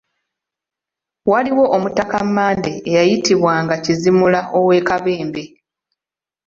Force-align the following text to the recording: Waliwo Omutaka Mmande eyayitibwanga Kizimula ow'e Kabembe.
Waliwo 1.31 1.63
Omutaka 1.75 2.17
Mmande 2.27 2.71
eyayitibwanga 2.89 3.75
Kizimula 3.83 4.39
ow'e 4.59 4.79
Kabembe. 4.87 5.43